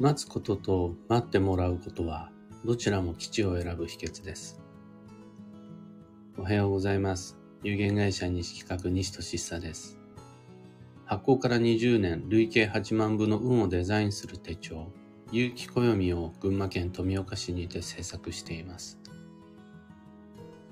[0.00, 2.30] 待つことと待ってもらうことは、
[2.64, 4.58] どちらも基地を選ぶ秘訣です。
[6.38, 7.36] おはようございます。
[7.62, 9.98] 有限会社西企画西俊久です。
[11.04, 14.90] 発行から20年、累計8万部の運をデザインする手帳、
[15.32, 18.98] 有機暦を群馬県富岡市にて制作しています。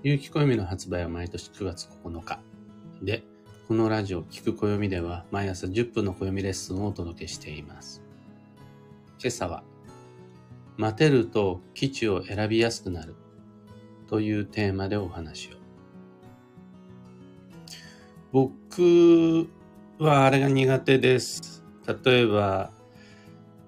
[0.03, 2.41] 有機暦の発売は毎年9月9日。
[3.03, 3.25] で、
[3.69, 8.08] このラジオ、聞く暦では毎朝10分の暦レッスンをお届けしています。
[9.21, 9.65] 今朝は、
[10.77, 13.17] 待てると基地を選びやすくなる
[14.07, 15.57] というテーマでお話を。
[18.31, 19.49] 僕
[19.99, 21.65] はあれが苦手です。
[22.05, 22.71] 例えば、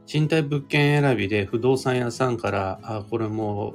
[0.06, 3.74] 賃貸物件選びで不動産屋さんから、あ、これも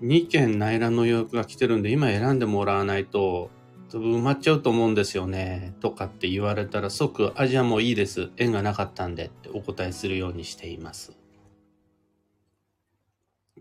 [0.00, 3.50] う2件内覧の予約が来てるんで今選んでもらわないと
[3.92, 5.74] 埋まっちゃうと思うんですよね。
[5.80, 8.30] とかって言われたら即、アジアもういいです。
[8.36, 11.12] 縁がなかったんでってお答えするようにしています。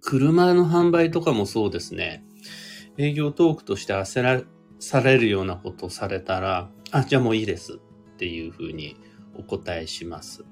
[0.01, 2.23] 車の販売とかもそうですね。
[2.97, 4.41] 営業トークとして焦ら
[4.79, 7.77] されるようなことをされたら、あ、じゃあもういいですっ
[8.17, 8.97] ていうふうに
[9.37, 10.45] お答えします。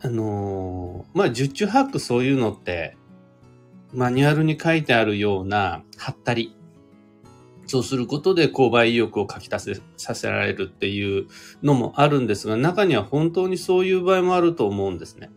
[0.00, 2.96] あのー、まあ、十中八九そういうのって、
[3.92, 6.56] マニュアルに書いてあるような、はったり
[7.72, 11.26] そうすることで購買意欲をかきたせさせられるっていう
[11.62, 15.30] のもあるんですが、中には本当にそういう場合もあると思うんですね。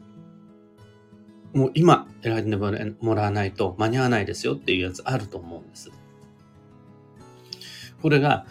[1.54, 5.94] もう今選んでもらわないと間に合わないですよっていうやつあると思うんです。
[8.02, 8.46] これが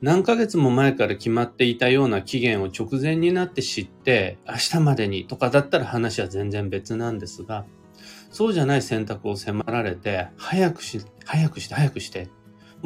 [0.00, 7.64] 何ヶ月も前から決まっていたような期限を直前になって知って明日までにとかだったら話は全然別なんですが、
[8.30, 12.28] そうじゃない選択を迫られて、早くし、早くして、早くして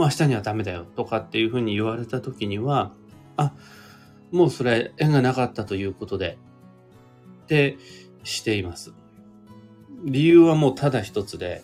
[0.01, 2.95] もう明日にはダメだよとかっていうふうに言われた時には、
[3.37, 3.53] あ、
[4.33, 6.39] もうそれ縁がなかったということで、
[7.43, 7.77] って
[8.25, 8.95] しています。
[10.07, 11.63] 理由はもうただ一つで、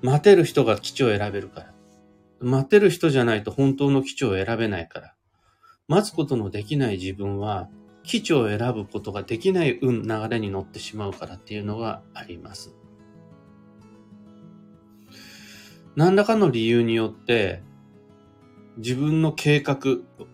[0.00, 1.74] 待てる人が基地を選べるから。
[2.38, 5.14] 待てる人じゃないと本当の基地を選べないから。
[5.88, 7.68] 待つことのできない自分は、
[8.04, 12.76] 基地を選ぶことができない運、流れに乗ってしまうからっていうのがあります。
[15.96, 17.60] 何らかの理由によって、
[18.78, 19.78] 自分の計画、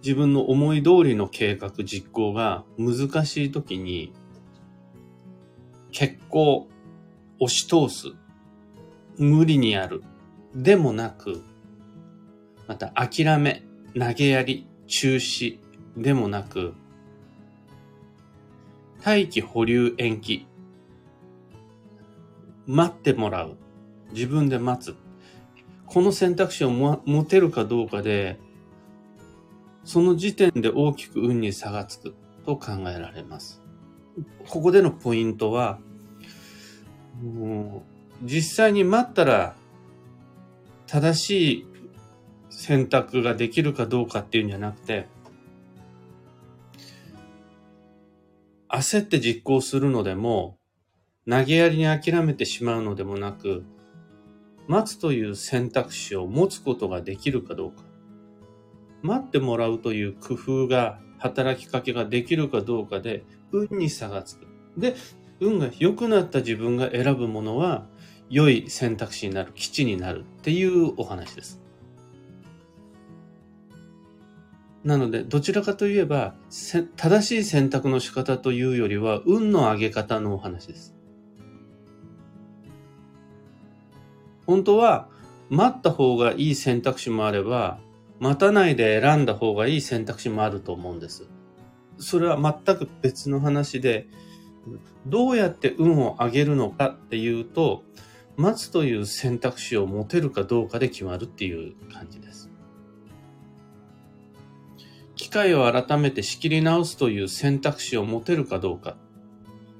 [0.02, 4.12] 自分の思い通りの計画実行が難しい時に、
[5.90, 6.68] 結構
[7.40, 8.08] 押し通す。
[9.16, 10.04] 無理にやる。
[10.54, 11.42] でもなく、
[12.68, 13.64] また諦め、
[13.98, 15.58] 投げやり、中止
[15.96, 16.74] でもなく、
[19.04, 20.46] 待機保留延期。
[22.66, 23.56] 待ってもらう。
[24.12, 25.07] 自分で待つ。
[25.90, 28.38] この選択肢を持てるかどうかで、
[29.84, 33.62] その時点で大きく運に差がつくと考えられます。
[34.48, 35.78] ここでのポイントは、
[37.22, 37.84] も
[38.22, 39.56] う実際に待ったら
[40.86, 41.66] 正しい
[42.50, 45.08] 選択ができるかどうかっていうんじゃなくて、
[48.68, 50.58] 焦って実行するのでも、
[51.28, 53.64] 投げやりに諦めてしまうのでもなく、
[54.68, 57.82] 待つという選択肢を持つことができるかどうか。
[59.02, 64.46] 待ってもらうという工夫が、働きかけができるかどうかで、運に差がつく。
[64.76, 64.94] で、
[65.40, 67.86] 運が良くなった自分が選ぶものは、
[68.28, 71.62] 良い選択肢になる、基地になるっていうお話です。
[74.84, 76.34] なので、どちらかといえば、
[76.96, 80.97] 正しい選択の仕方というよりは、運の上げ方のお話です。
[84.48, 85.08] 本当は
[85.50, 87.78] 待った方がいい選択肢もあれば、
[88.18, 91.28] 待たないで選んだ方がいい選択肢もあると思うんです。
[91.98, 94.08] それは全く別の話で、
[95.04, 97.84] どうやって運を上げるのかっていうと、
[98.38, 102.50] 待つという選択肢を持てるかどうかで決まるっていう感じです。
[105.14, 108.96] 機会を改めて仕切り直すという選択肢を持てるかどうか。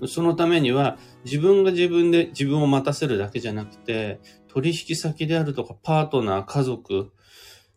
[0.07, 7.13] そのためには自分が自分で自分を待たせるだけじゃなくて、取引先であるとかパートナー、家族、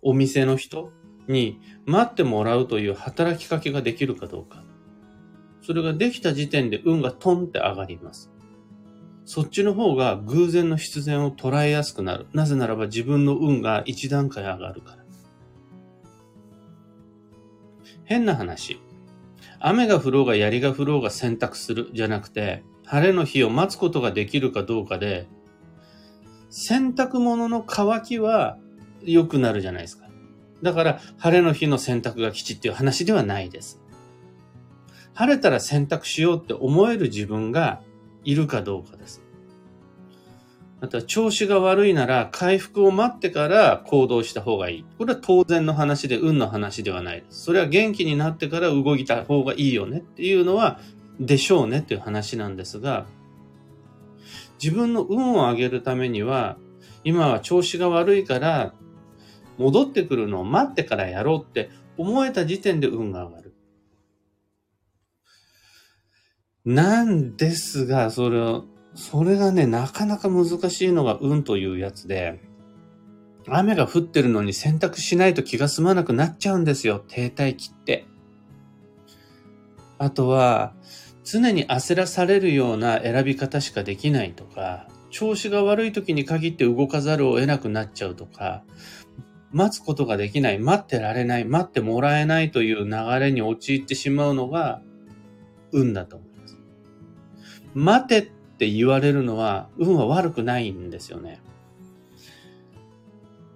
[0.01, 0.91] お店の人
[1.27, 4.63] に待ってもらうという働きかけができるかどうか。
[5.61, 8.31] それができた時点で運がトンって上がります。
[9.25, 12.27] そっちの方が偶然の必然を捉えやすくなる。
[12.33, 15.01] なぜならば自分の運が一段階上がるから。
[18.03, 18.81] 変な話。
[19.59, 25.29] 雨が降ろうが槍が降ろうが選択するじゃなくて、晴れの日を待つことができるかどうかで、
[26.51, 28.57] 洗濯物の乾きは
[29.01, 30.05] 良くなるじゃないですか。
[30.61, 33.81] だから、晴れの日の洗濯が吉っていう話ではないです。
[35.13, 37.81] 晴れたら洗濯しようって思える自分が
[38.23, 39.21] いるかどうかです。
[40.81, 44.85] また、調子が悪いなら、回復を待ってから行動した方がいい。
[44.97, 47.43] これは当然の話で、運の話ではないです。
[47.43, 50.79] それは元気になってから動いた方がいいよねっていうのは、
[51.19, 53.05] でしょうねっていう話なんですが、
[54.61, 56.57] 自分の運を上げるためには、
[57.03, 58.73] 今は調子が悪いから、
[59.57, 63.53] 戻ってくるのを待ってからやろうって思えた時点で運が上がる。
[66.63, 72.39] なんですが、それを、それがね、なかなか難しいのが運というやつで、
[73.47, 77.03] 雨が降ってるのに洗濯しないと気が済まなくなっちゃうんですよ。
[77.07, 78.05] 停滞期って。
[79.97, 80.73] あとは、
[81.23, 88.63] 常に焦らされるような選び方しかできないとか、調子が悪い時に限って動かざるを得なくなっちゃうとか、
[89.51, 94.81] 待つことができない、待ってられない、待ってもらえないという流れに陥ってしまうのが
[95.71, 96.57] 運だと思います。
[97.73, 98.21] 待てっ
[98.57, 101.41] て言われるのは運は悪くないんですよね。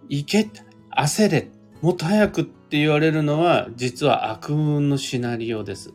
[0.10, 0.50] 行け、
[0.96, 1.50] 焦れ、
[1.82, 5.94] もっと早くって言われるのは実は悪運のシナリオです。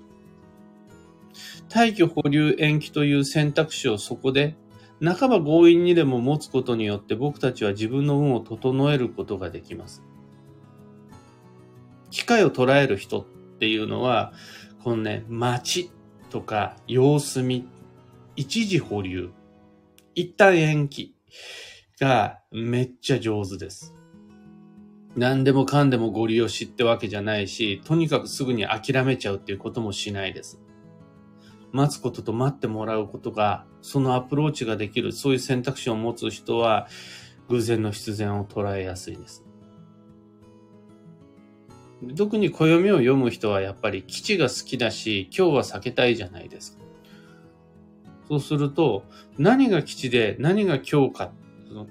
[1.70, 4.56] 退去保留延期という選択肢をそこで
[5.02, 10.02] 半ば強引にでも持つことによって僕たちは自分の運を整えることができます。
[12.10, 13.24] 機会を捉える人っ
[13.58, 14.32] ていうのは、
[14.82, 15.90] このね、待ち
[16.28, 17.66] とか様子見、
[18.36, 19.30] 一時保留、
[20.14, 21.14] 一旦延期
[22.00, 23.94] がめっちゃ上手です。
[25.16, 30.60] 何でもかんでもご利用しってわけじゃないし、とにかくすぐに諦めちゃうっていうこともしないです。
[31.72, 36.88] 待つことと待ってもらうことが、そのアプローチができる、そういう選択肢を持つ人は、
[37.48, 39.44] 偶然の必然を捉えやすいです。
[42.16, 46.82] 特に暦を読む人はやっぱり基地が好きだし、今日は避けたいじゃないですか。
[48.28, 49.04] そうすると、
[49.38, 51.32] 何が基地で何が今日か、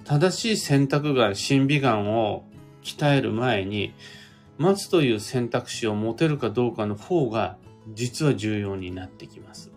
[0.06, 2.46] 正しい選択眼、審美眼を
[2.82, 3.94] 鍛える前に、
[4.58, 7.58] 待つという選択肢を持てるかどうかの方が
[7.94, 9.72] 実は重要になってきます。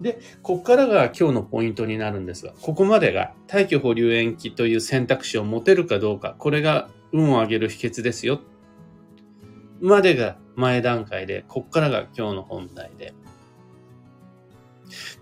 [0.00, 8.40] で、ここからが今日のポイントになるんですが、ここまでが退去保留延期という選択肢を持てるかどうか、これが運を上げる秘訣ですよ。
[9.80, 13.14] までが前段階で、ここからが今日の本題で。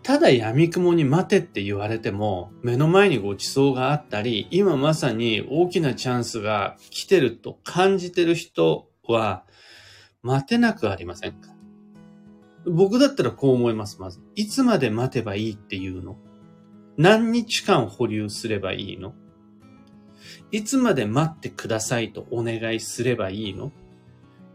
[0.02, 9.44] ただ闇雲に待てって言われても、目の前にご馳走があったり、今まさに大きなチャンスが来てると感じてる人は、
[10.22, 11.50] 待てなくありませんか？
[12.66, 14.20] 僕だったらこう思います、まず。
[14.34, 16.18] いつまで待てばいいっていうの？
[16.96, 19.14] 何日間保留すればいいの？
[20.52, 23.72] いつまで待ってくださいとお願いすればいいの？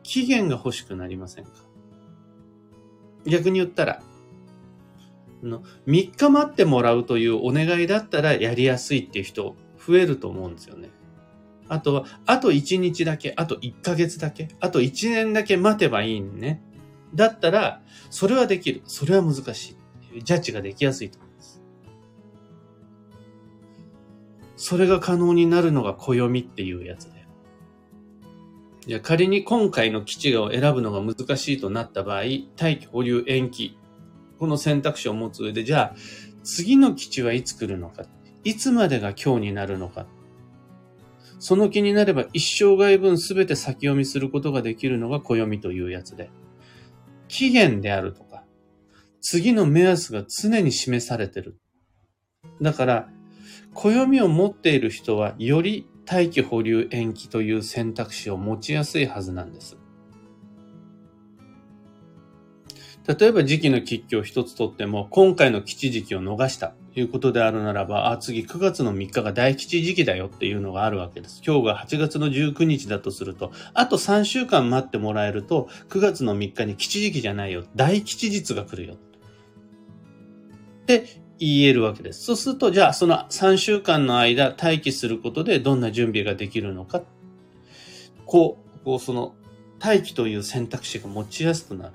[0.03, 1.51] 期限が欲しくなりませんか？
[3.25, 4.03] 逆に言ったら、
[5.41, 10.91] の3日待ってもらうというお願いだったらやりやすいっていう人増えると思うんですよね。
[11.67, 16.61] あとは、あと1日だけ、あと1ヶ月だけ、あと1年だけ待てばいいんね。
[17.13, 18.81] だったら、それはできる。
[18.85, 19.75] それは難し
[20.13, 20.23] い。
[20.23, 21.61] ジャッジができやすいと思います。
[24.55, 27.25] それが可能になるのが暦っていうやつで。
[28.87, 32.23] じゃ仮に今回の基地を選ぶのが難しいとなった場合、
[32.59, 33.77] 待機保留延期。
[34.37, 35.95] この選択肢を持つ上で、じゃあ、
[36.43, 38.03] 次の基地はいつ来るのか。
[38.43, 40.05] いつまでが今日になるのか。
[41.39, 46.29] その気になれば一生涯分すべて先読みすることができるのが暦というやつで、
[47.27, 48.43] 期限であるとか、
[49.21, 51.57] 次の目安が常に示されてる。
[52.61, 53.09] だから、
[53.73, 59.77] 暦を持っている人はより待機保留延期という選択肢を持ちやすいはずなんです。
[63.07, 71.41] 例えば時期の吉居を一つとっても、今回の基地時期を逃したいうことであるならば、あ、次9月の3日が大吉時期だよっていうのがあるわけです。
[71.45, 77.65] 今日が8月の19日だとすると、あと3週間待ってもらえると、9月の3日に吉時期じゃないよ。
[77.75, 78.93] 大吉日が来るよ。
[78.93, 78.97] っ
[80.85, 82.23] て言えるわけです。
[82.23, 87.01] そうすると、じゃあその3週間の間待機することでどんな準備ができるのか。
[88.25, 89.35] こう、こうその
[89.83, 91.93] 待機という選択肢が持ちやすくなる。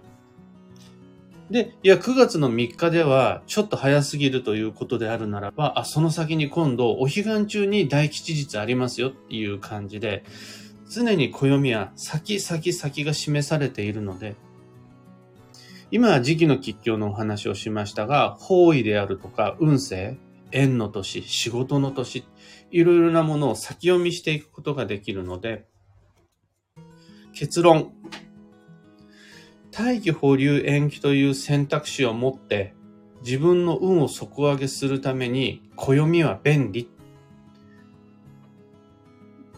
[1.50, 10.22] で、いや、9月の3日では、ちょっと早すぎるということであるならば、あ、その先に今度、お彼岸中に大吉日ありますよっていう感じで、
[10.88, 14.36] 常に暦は先先先が示されているので、
[15.90, 20.18] 今は時期の吉凶のお話をしましたが、方位であるとか、運勢、
[20.52, 22.24] 縁の年、仕事の年、
[22.70, 25.66] いろいろなものを先読みしていくことができるので、
[27.32, 27.92] 結論、
[29.72, 32.74] 大気保留延期という選択肢を持って
[33.22, 36.88] 自分の運を底上げするために暦は便利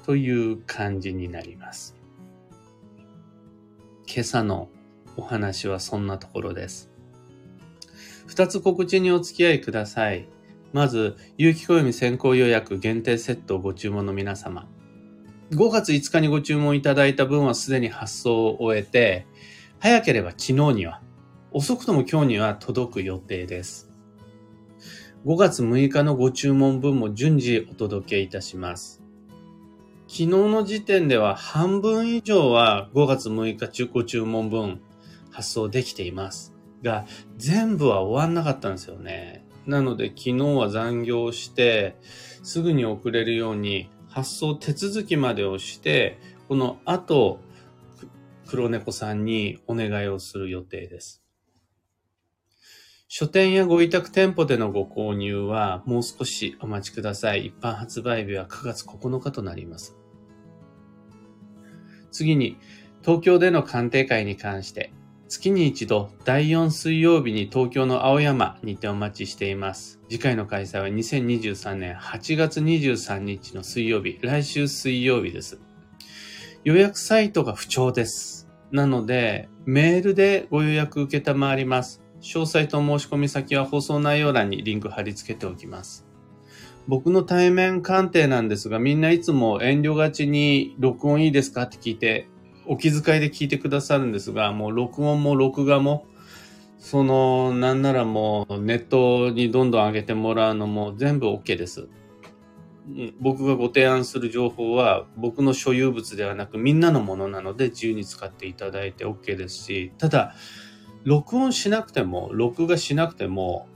[0.04, 1.96] という感じになります。
[4.06, 4.68] 今朝の
[5.16, 6.90] お話はそんなところです。
[8.26, 10.28] 二つ告知にお付き合いください。
[10.72, 14.68] まず、有機暦先行予約限定セットをご注文の皆様。
[15.50, 19.26] 5月5日にご注文いただいた分はすでに発送を終えて、
[19.82, 21.02] 早ければ昨日には、
[21.50, 23.90] 遅くとも今日には届く予定です。
[25.26, 29.02] 5月6日のご注文分も順次お届けいたします。
[30.06, 34.80] 昨日の時点では半分以上は5月6日中古注文分
[35.32, 36.54] 発送できています。
[36.84, 37.04] が、
[37.36, 39.44] 全部は終わんなかったんですよね。
[39.66, 41.96] なので昨日は残業して、
[42.44, 47.40] すぐに送れるように発送手続きまでをして、この後、
[48.52, 51.22] 黒猫さんにお願いをする予定です。
[53.08, 57.46] 書店やご委託店舗でのご購入はもう少しお待ちください。
[57.46, 59.96] 一般発売日は9月9日となります。
[62.10, 62.58] 次に、
[63.00, 64.92] 東京での鑑定会に関して、
[65.28, 69.98] 月に一度第4水曜日に東京の青山にてお待ちしています。
[70.10, 75.71] 次回の開催は2023年8月23日の水曜日、来週水曜日です。
[76.64, 78.48] 予約サイトが不調です。
[78.70, 82.00] なので、メールでご予約受けたまわります。
[82.20, 86.06] 詳細と申し込み先は放送内容欄にリンク貼り付けておきます。
[86.86, 91.62] 僕の対面鑑定なんですが、みんないつも遠慮がちに録音いいですか？
[91.62, 92.28] って聞いて、
[92.64, 96.06] お気遣いで聞いてくださるんですが、もう録音も録画も、
[96.78, 101.88] その、なんならもうネットにどんどん上げてもらうのも全部 OK です。
[103.20, 110.34] 僕がご提案する情報は僕の所有物ではなくみんなのものなので自由に使っていただいて OK ですし、ただ、
[111.04, 113.68] 録音しなくても、録画しなくても、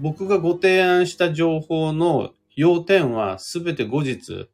[0.00, 4.48] 僕がご提案した情報の要点はすべて後日、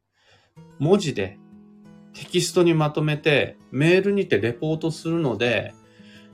[0.79, 1.38] 文字で
[2.12, 5.75] テキストにまとめてメールにてレポートするので、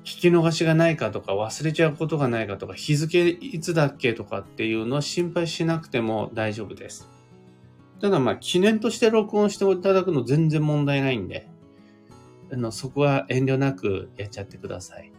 [0.04, 7.17] 聞き逃しがないかとか忘れちゃうことがないかとか日付いつだっけとかっていうのは心配しなくても大丈夫です。
[8.00, 11.48] ただまあ記念として録音していただくの全然問題ないんで、
[12.52, 15.12] あのそこは遠慮なくやっちゃってください。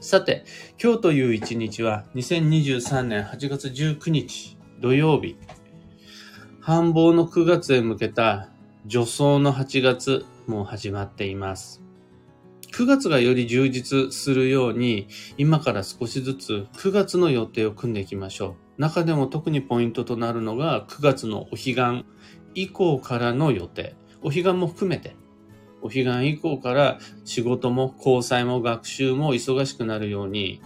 [0.00, 0.44] さて、
[0.82, 5.36] 今日という一日は2023年8月19日土曜日。
[6.60, 8.50] 繁忙の9月へ向けた
[8.88, 11.82] 助走の8月も始まっています。
[12.72, 18.65] 9月がより充実するように今から少しずつ9月の予定を組んでいきましょう。
[18.78, 22.04] 中でも特にポイントとなるのが9月のお彼岸
[22.54, 23.94] 以降からの予定。
[24.22, 25.14] お彼岸も含めて
[25.82, 30.60] お彼岸以降から仕事も交際も学習も忙しくなるように、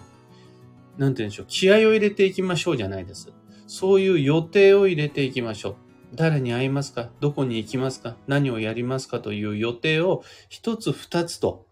[0.97, 3.31] なんて言うんでしょう、気合を入れていきましょうじゃないです。
[3.67, 5.75] そういう予定を入れていきましょう。
[6.13, 7.09] 誰に会いますか？
[7.21, 8.17] どこに行きますか？
[8.27, 9.19] 何をやりますか？
[9.19, 11.65] という予定を一つ二つと、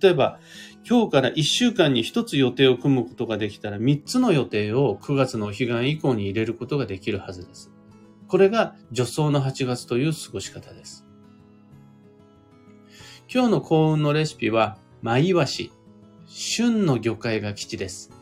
[0.00, 0.38] 例えば
[0.88, 7.72] 今日から一週間に一つ予定を組むことができたら三つの予定を9月のお彼岸以降に入れることができるはずです。
[8.28, 11.04] これが助走の8月という過ごし方です。
[13.32, 15.72] 今日の幸運のレシピは、マイワシ。
[16.26, 18.12] 旬の魚介が基地です。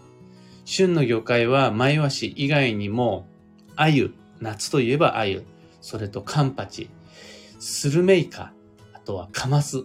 [0.64, 3.26] 旬の魚介は、マイワシ以外にも、
[3.76, 5.44] アユ、夏といえばアユ、
[5.83, 6.88] それとカンパチ、
[7.59, 8.54] スルメイカ、
[8.94, 9.85] あとはカマス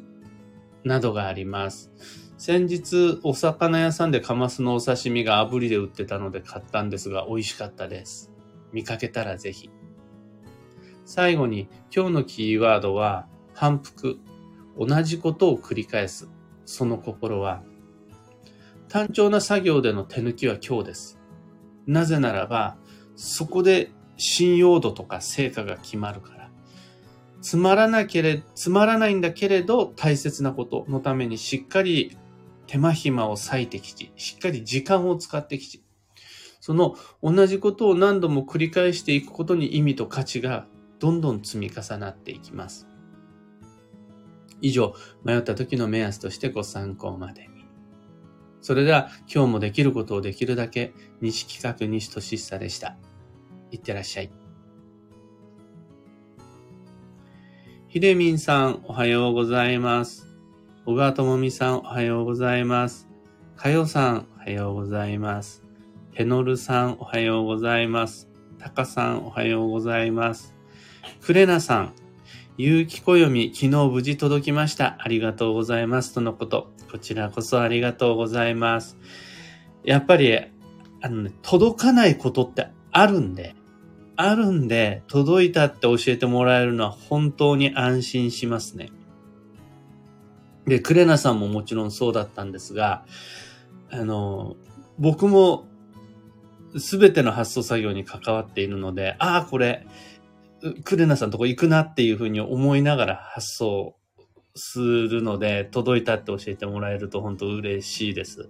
[0.86, 2.28] などがあります。
[2.39, 8.31] 先日、お魚屋さんでカマスのお刺身が炙りで売ってたので買ったんですが、美味しかったです。
[8.72, 9.69] 見かけたらぜひ。
[11.03, 14.19] 最後に、今日のキーワードは、反復。
[14.79, 16.29] 同じことを繰り返す。
[16.63, 17.62] その心は、
[18.88, 21.19] 単調な作業での手抜きは今日です。
[21.88, 22.77] なぜならば、
[23.17, 26.50] そこで信用度とか成果が決まるから。
[27.41, 32.17] つまらなけれ、つまらないんだけれど大切なことのためにしっかり
[32.69, 35.83] 手間暇を割いてきち、しっかり時間を使ってきち。
[36.59, 40.67] その同じことを何度も繰り返していくことに意味と価値が
[40.99, 42.88] どんどん積み重なっていきます。
[44.61, 47.65] 以上、迷った時の目安としてご参考までに。
[48.61, 52.97] それでは、今日もできることをできるだけ、西企画西俊久でした。
[53.71, 54.31] いってらっしゃい。
[57.88, 60.28] ひでみんさん、おはようございます。
[60.86, 63.09] 小川智美さん、おはようございます。
[63.57, 65.62] かよさん、おはようございます。
[66.13, 68.29] へのるさん、おはようございます。
[68.57, 70.55] たかさん、おはようございます。
[71.21, 71.93] くれなさん、
[72.57, 74.95] 有機暦、昨日無事届きました。
[75.00, 76.13] ありがとうございます。
[76.13, 76.71] とのこと。
[76.89, 78.98] こちらこそありがとうございます。
[79.83, 83.53] やっぱり、あのね、届かないことってあるんで、
[84.15, 88.89] あるんで、届いたって教えてもらえるのは本当に安心しますね。
[90.69, 93.05] で、クレナさんももちろんそうだったんですが、
[93.91, 94.55] あの、
[94.97, 95.65] 僕も
[96.77, 99.85] すべての発送作業に関わっているので、ああ、これ、
[100.83, 103.95] クレナさんとこ行くなっていうふうに思いながら発送
[104.55, 108.49] するので、届いたって教えてもらえると本当嬉しいです。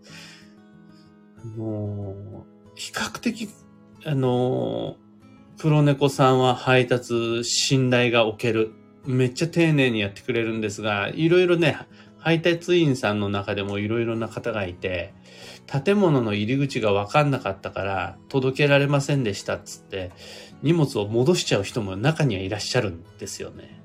[1.55, 3.49] もう、比較的、
[4.05, 4.97] あの、
[5.59, 8.71] 黒猫さんは配達信頼がおける。
[9.05, 11.77] めっちゃ丁寧にやってくれるんですが、いろいろね、
[12.17, 15.13] 配達員さんの中でもいろいろな方がいて、
[15.65, 20.11] 建物の入り口がわかんなかったから届けられませんでしたっつって
[20.63, 23.81] 荷物を戻しちゃう人も中にはいらっしゃるんですよね。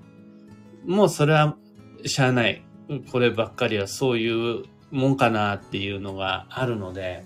[0.85, 1.57] もうそれは
[2.05, 2.65] しゃあない。
[3.11, 7.25] こればっかりはそういうもんかなっていうのがあるので、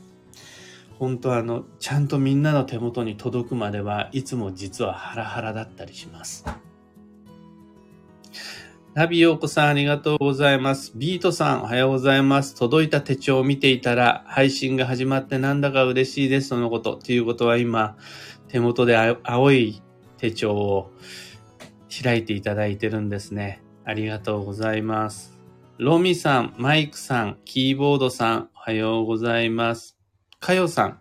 [0.99, 6.45] 本当あの、ちゃんとみんなの手元に届くまではいつも実はハラハラだったりします。
[8.99, 10.91] ラビヨーコさんありがとうございます。
[10.97, 12.57] ビートさんおはようございます。
[12.57, 16.97] 届いた手帳を見ていたら配信が始まってなんだか嬉しいですとのこと。
[16.97, 17.97] ということは今
[18.49, 19.81] 手元で青い
[20.17, 20.91] 手帳を
[22.03, 23.63] 開いていただいてるんですね。
[23.85, 25.39] ありがとうございます。
[25.77, 29.97] ロミさん、マイクさん、キーボードさん、おはようございます。
[30.41, 31.01] かよさん、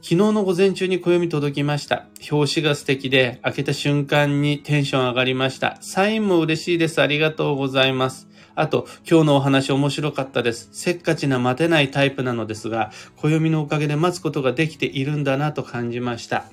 [0.00, 2.06] 昨日の午前中に暦届きました。
[2.30, 5.76] 表紙が素敵で、開けた瞬間にテンション上がりました。
[5.80, 7.02] サインも嬉しいです。
[7.02, 8.28] ありがとうございます。
[8.54, 10.68] あと、今日のお話面白かったです。
[10.72, 16.44] せっかちな待てないタイプなのですが、暦のおかげで待つことができているんだなと感じました。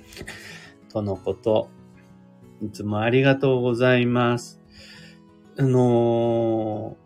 [0.92, 1.70] とのこと。
[2.62, 4.60] いつもありがとうございます。
[5.58, 6.98] あの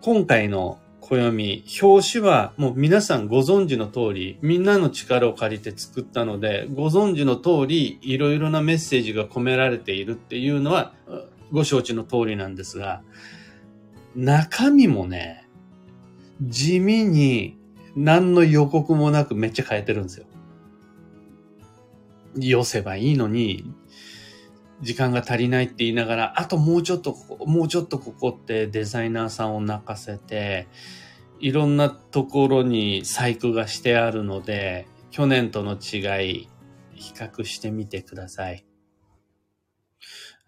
[0.00, 10.94] ー、今回の暦、表紙はもう皆さんご存知の通り、みんなの力を借りて作ったので、ご存知の通り、いろいろなメッセージが込められているっていうのは、
[11.52, 13.02] ご承知の通りなんですが、
[14.16, 15.46] 中身もね、
[16.42, 17.58] 地味に
[17.94, 20.26] 何の予告もなくめっちゃ変えてるんですよ。
[22.36, 23.64] 寄せばいいのに、
[24.80, 30.66] 時間が足りないって言いながら、あともうちょっとここ、もうちょっとここってデザイナーさんを泣かせて、
[31.44, 36.48] いろんなところに細工がしてあるので、去年との違い、
[36.94, 38.64] 比較してみてください。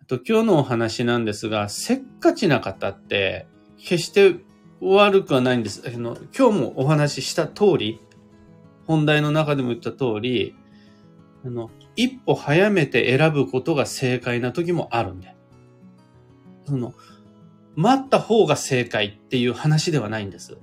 [0.01, 4.37] あと今日のお話なんですが、せっかちな方って、決して
[4.81, 5.83] 悪くはないんです。
[5.87, 8.01] あの今日もお話しした通り、
[8.87, 10.57] 本題の中でも言った通り、
[11.45, 15.37] あの、一歩早めて選ぶことが正解な時もあるんで。
[16.65, 16.95] その、
[17.75, 20.57] 待った方が正解っていう話ではないんです。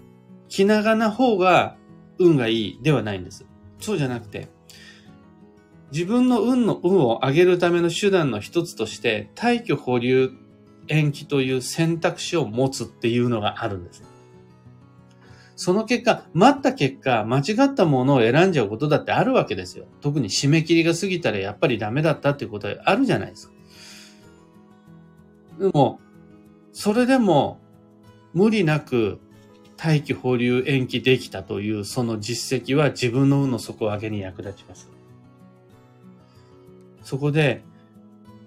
[0.54, 1.78] 気長な方が
[2.20, 3.44] 運がいいではないんです。
[3.80, 4.50] そうじゃなくて、
[5.92, 10.32] 自分の運の運を上げるための手段の一つとして、退去保留
[10.89, 14.04] 延期という選択肢を持つっていうのがあるんです。
[15.56, 19.86] その結果、待った結果、間違ったものを選んじゃうことだってあるわけですよ。
[20.02, 23.54] 特に締め切りが過ぎたらやっぱりダメだったっていうことはあるじゃないですか。
[25.62, 26.00] でも、
[26.74, 27.60] それでも、
[28.36, 29.20] 無理なく
[29.84, 34.89] 待機保留延期できたというその実績は自分の運の底上げに役立ちます。
[37.04, 37.62] そこで、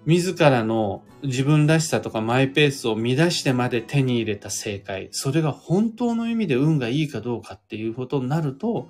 [0.07, 5.09] 自らの自分らしさとかマイペースを乱してまで手に入れた正解。
[5.11, 8.89] それが本当の意味で運がいいかどうかっていうことになると、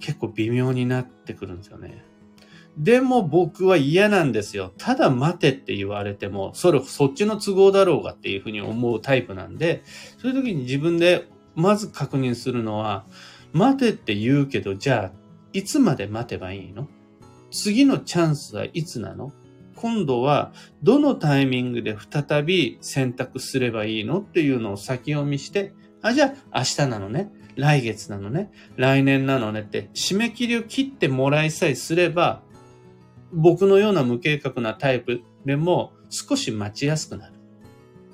[0.00, 2.04] 結構微妙になってくるんですよね。
[2.76, 4.72] でも僕は嫌なんですよ。
[4.78, 9.84] ただ待てって言われても、それ、そっちの都合だろうがっていうふうに思うタイプなんで、
[10.18, 13.04] そういう時に自分でまず確認するのは、
[13.52, 15.18] 待てって言うけど、じゃあ、
[15.52, 16.88] いつまで待てばいいの？
[17.50, 19.32] 次のチャンスはいつなの？
[19.76, 24.20] 今度はどのタイミングで再び選択すればいいの？
[24.20, 27.30] っていうのを先読みして、あ、じゃあ明日なのね。
[27.56, 28.50] 来月なのね。
[28.76, 32.42] 来年なのねって締め切りを切ってもらいさえすれば、
[33.32, 37.33] 僕のような無計画なタイプでも少し待ちやすくなる。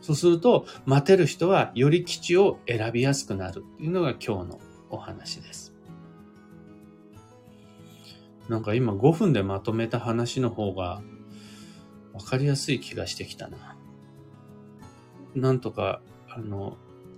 [0.01, 5.75] そうすると、待てる人はより基地を選びやすくなるっていうのが今日のお話です。
[8.49, 11.03] なんか今5分でまとめた話の方が
[12.13, 13.77] わかりやすい気がしてきたな。
[15.35, 16.77] なんとか、あの、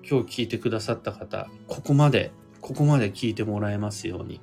[0.09, 4.41] 今日聞いてくださった方、ここまで、ここまで聞いてもらえますように。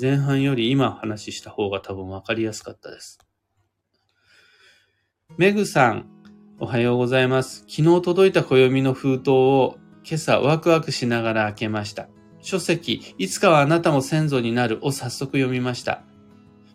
[0.00, 3.18] 前半より今話した方が多分わかりやすかったです。
[5.38, 6.13] メグさん、
[6.60, 7.64] おはようございます。
[7.68, 12.06] 昨日届いた暦の封筒を今朝ワクワクしながら開けました。
[12.42, 16.04] 書籍、いつかはあなたも先祖になるを早速読みました。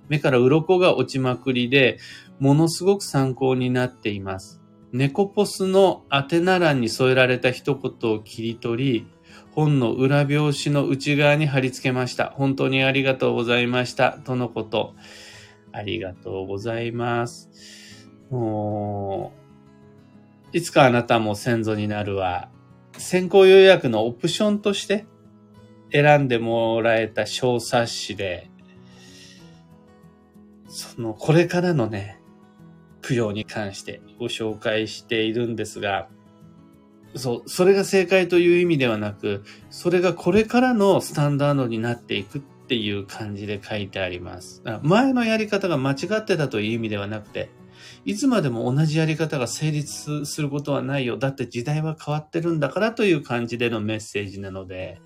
[0.09, 1.97] 目から鱗が落ちまくりで、
[2.39, 4.61] ものすごく参考になっています。
[4.91, 9.07] 猫ポスの宛名欄に添えられた一言を切り取り、
[9.51, 12.31] 本の裏表紙の内側に貼り付けました。
[12.31, 14.19] 本当にありがとうございました。
[14.25, 14.93] とのこと。
[15.71, 17.49] ありがとうございます。
[18.29, 19.38] もう、
[20.51, 22.49] いつかあなたも先祖になるは、
[22.97, 25.05] 先行予約のオプションとして
[25.91, 28.49] 選んでもらえた小冊子で、
[30.67, 32.19] その、これからのね、
[33.01, 36.09] 供養に関してご紹介しているんですが、
[37.15, 44.61] そう、それが正解という意味ではなく、それがこれからのスタンダードになっていくっていう感じで書いてあります。
[44.83, 47.49] 前のやり方が間違ってたという意味ではなくて、
[48.05, 51.17] いつまでも同じやり方が成立することはないよ。
[51.17, 54.99] だって時代は変わってるんだからという感じでのメッセージなので、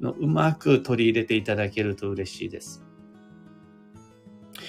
[0.00, 2.84] のうまく取り入れていただけると嬉しいです。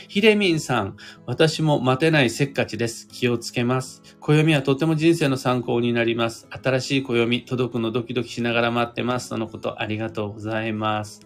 [0.08, 3.08] ひれみんさん、私も待てないせっかちです。
[3.08, 4.04] 気をつけます。
[4.20, 6.48] 暦はとても人生の参考になります。
[6.52, 9.30] 新しい暦届くのドキドキしながら待ってます。
[9.30, 11.22] とのことありがとうございます。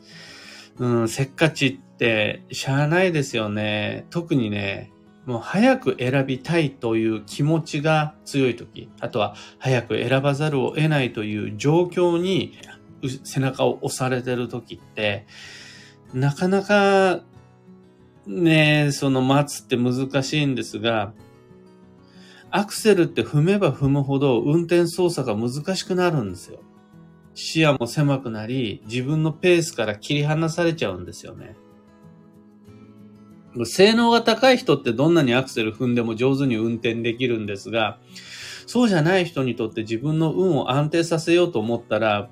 [0.80, 4.06] うん、せっかちってしゃあないですよね。
[4.10, 4.94] 特にね、
[5.28, 12.58] もう早く選びたいという気持ちが強い時、あとは早く選ばざるを得ないという状況に
[13.26, 15.28] 背中を押されてる時って、
[16.14, 17.20] なかなか
[18.26, 21.12] ね、その待つって難しいんですが、
[22.50, 26.60] アクセルって踏めば踏むほど運転操作が難しくなるんですよ。
[27.34, 31.58] 視野も狭くなり、自分のペースから切り離されちゃうんですよね。
[33.66, 38.00] 性能が高い人ってどんなにアクセル踏んでも上手に運転できるんですが、
[38.66, 42.30] そうじゃない人にとって自分の運を安定させようと思ったら、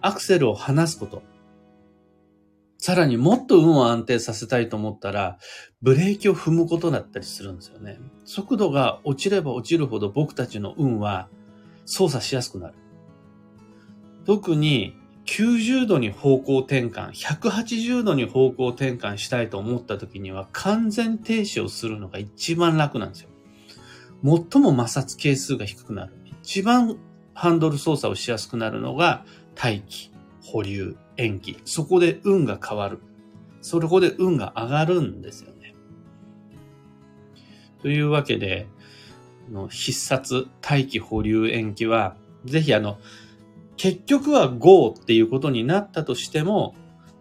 [0.00, 1.22] アクセルを離すこと。
[2.78, 5.38] さらにもっと運を安定させたいと思ったら、
[5.82, 7.98] ブレーキを踏むことだったりするんですよね。
[8.24, 11.28] 速度が落ちれば落ちるほど僕たちの運は
[11.84, 12.74] 操作しやすくなる。
[14.24, 14.94] 特に
[15.30, 23.28] 90度に方向転換、180度に方向転換したいと思った時には完全停止をするのが一番楽なんですよ。
[24.24, 26.12] 最も摩擦係数が低くなる。
[26.42, 26.98] 一番
[27.32, 30.10] ハンドル操作をしやすくなるのが待機、
[30.42, 31.58] 保留、延期。
[31.64, 32.98] そこで運が変わる。
[33.62, 35.76] そこで運が上がるんですよね。
[37.82, 38.66] というわけで、
[39.48, 42.16] の必殺、待機、保留、延期は、
[42.46, 42.98] ぜひあの、
[43.80, 46.74] 結局は GO っていうことになったとしても、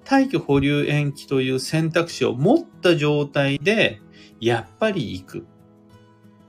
[0.04, 4.02] 待機保留延期という選択肢を持った状態で、
[4.42, 5.48] やっぱり行く。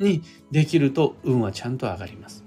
[0.00, 2.44] にできると運はちゃんと上がります。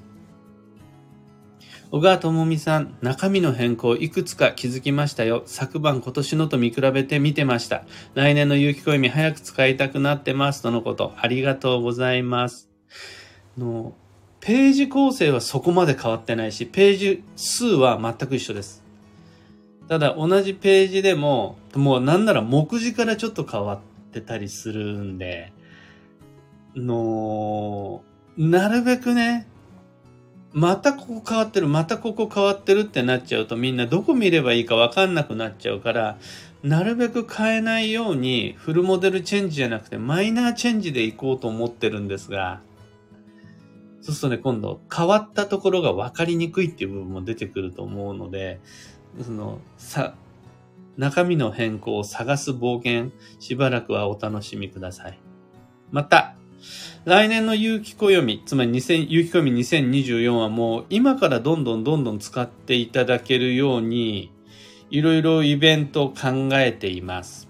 [1.89, 5.43] 小川智美さん、中身の変更いくつか気づきましたよ。
[5.45, 7.85] 昨晩今年のと見比べて見てました。
[8.13, 10.63] 来年の有機暦早く使いたくなってます。
[10.63, 11.13] とのこと。
[11.15, 12.69] ありがとうございます。
[13.57, 13.93] の
[14.45, 18.83] ページ構成はそこまで変わってないし、ページ数は全く一緒です。
[19.87, 23.79] ただ同じページでも、もうなんなら目次からちょっと変わっ
[24.11, 25.53] てたりするんで、
[26.75, 28.03] の、
[28.37, 29.47] なるべくね、
[30.51, 36.17] またここ変わってる、またここ変わってるってなっちゃうとみんなどこ見ればいいかわかんなくなっちゃうから、
[36.63, 42.59] なるべく変えないようにフルモデルチェンジじゃなくてマイナーチェンジでいこうと思ってるんですが、
[44.03, 48.59] そうするとね、今度変わったところが分かりにくいっていう部分も出てくると思うので、
[49.21, 50.15] その、さ、
[50.97, 55.17] 中身の変更を探す冒険、しばらくはお楽しみください。
[55.89, 56.35] また、
[57.05, 64.33] 来年の有機暦、つまり2000有機暦2024はもう今からどんどんどんどん使っていただけるように、
[64.89, 67.47] いろいろイベントを考えています。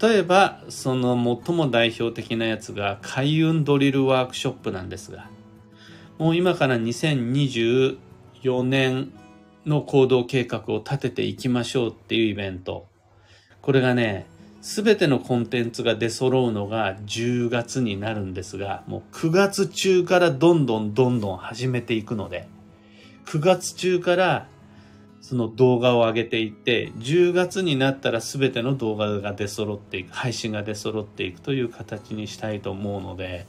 [0.00, 5.28] 例えば、その最も代表的なやつが開運ドリルワークショップなんですが、
[6.18, 9.12] もう今から2024年
[9.66, 12.86] の行動計画を立てていきましょうっていうイベント。
[13.62, 14.26] これがね、
[14.60, 22.46] すべてのコンテンツが出揃うのが10月になるんですが、もう9月中からどんどんどんどん始めていくので、
[23.26, 24.46] 9月中から
[25.20, 33.46] その動画を上げていって、10月になったらすべての動画が出揃っていく、配信が出揃っていくという形にしたいと思うので、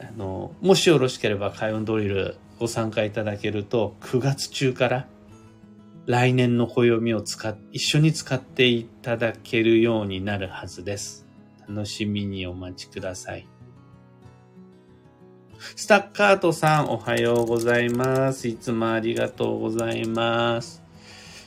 [0.00, 5.06] あの、もしよろしければ開運ドリルご参加いただけると、9月中から
[6.06, 11.26] 来年の暦を使っ、一緒に使っていただけるようになるはずです。
[11.68, 13.46] 楽しみにお待ちください。
[15.76, 18.48] スタッカートさん、おはようございます。
[18.48, 20.82] いつもありがとうございます。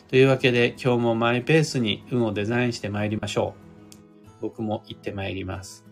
[0.10, 3.54] というわけで、今日もマイペースに運をデザインして参りましょ
[4.40, 4.42] う。
[4.42, 5.87] 僕も行って参ります。